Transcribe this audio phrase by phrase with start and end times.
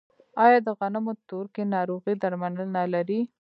[0.43, 3.19] آیا د غنمو تورکي ناروغي درملنه لري؟